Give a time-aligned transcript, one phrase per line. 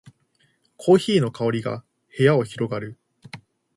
[0.77, 1.83] コーヒーの香りが
[2.17, 2.97] 部屋に広がる